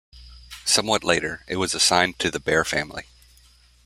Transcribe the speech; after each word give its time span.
Somewhat 0.65 1.03
later, 1.03 1.45
it 1.47 1.57
was 1.57 1.75
assigned 1.75 2.17
to 2.17 2.31
the 2.31 2.39
bear 2.39 2.65
family. 2.65 3.03